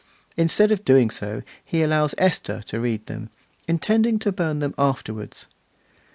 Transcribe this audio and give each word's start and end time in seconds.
Instead 0.35 0.71
of 0.71 0.83
doing 0.83 1.11
so 1.11 1.43
he 1.63 1.83
allows 1.83 2.15
Esther 2.17 2.63
to 2.63 2.79
read 2.79 3.05
them, 3.05 3.29
intending 3.67 4.17
to 4.17 4.31
burn 4.31 4.57
them 4.57 4.73
afterwards. 4.75 5.45